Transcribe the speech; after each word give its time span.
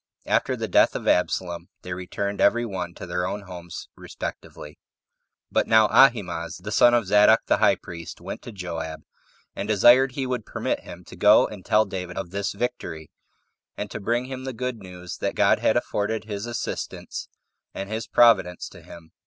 After 0.25 0.55
the 0.55 0.67
death 0.67 0.95
of 0.95 1.07
Absalom, 1.07 1.69
they 1.83 1.93
returned 1.93 2.41
every 2.41 2.65
one 2.65 2.95
to 2.95 3.05
their 3.05 3.27
own 3.27 3.41
homes 3.41 3.87
respectively. 3.95 4.79
4. 5.49 5.49
But 5.51 5.67
now 5.67 5.87
Ahimaaz, 5.89 6.57
the 6.57 6.71
son 6.71 6.95
of 6.95 7.05
Zadok 7.05 7.41
the 7.45 7.57
high 7.57 7.75
priest, 7.75 8.19
went 8.19 8.41
to 8.41 8.51
Joab, 8.51 9.03
and 9.55 9.67
desired 9.67 10.13
he 10.13 10.25
would 10.25 10.43
permit 10.43 10.79
him 10.79 11.03
to 11.03 11.15
go 11.15 11.45
and 11.45 11.63
tell 11.63 11.85
David 11.85 12.17
of 12.17 12.31
this 12.31 12.53
victory, 12.53 13.11
and 13.77 13.91
to 13.91 13.99
bring 13.99 14.25
him 14.25 14.43
the 14.43 14.53
good 14.53 14.79
news 14.79 15.17
that 15.17 15.35
God 15.35 15.59
had 15.59 15.77
afforded 15.77 16.23
his 16.23 16.47
assistance 16.47 17.29
and 17.71 17.87
his 17.87 18.07
providence 18.07 18.67
to 18.69 18.81
him. 18.81 19.11